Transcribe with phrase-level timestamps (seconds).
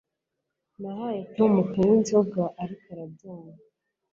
[0.81, 3.61] Nahaye Tom kunywa inzoga, ariko arabyanga.